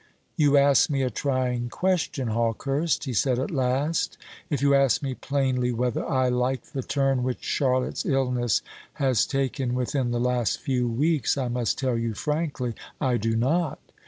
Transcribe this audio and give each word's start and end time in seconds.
"You 0.35 0.57
ask 0.57 0.89
me 0.89 1.03
a 1.03 1.11
trying 1.11 1.69
question, 1.69 2.29
Hawkehurst," 2.29 3.03
he 3.03 3.13
said 3.13 3.37
at 3.37 3.51
last. 3.51 4.17
"If 4.49 4.59
you 4.59 4.73
ask 4.73 5.03
me 5.03 5.13
plainly 5.13 5.71
whether 5.71 6.03
I 6.09 6.27
like 6.27 6.63
the 6.63 6.81
turn 6.81 7.21
which 7.21 7.43
Charlotte's 7.43 8.03
illness 8.03 8.63
has 8.93 9.27
taken 9.27 9.75
within 9.75 10.09
the 10.09 10.19
last 10.19 10.59
few 10.59 10.87
weeks, 10.87 11.37
I 11.37 11.49
must 11.49 11.77
tell 11.77 11.99
you 11.99 12.15
frankly, 12.15 12.73
I 12.99 13.17
do 13.17 13.35
not. 13.35 13.77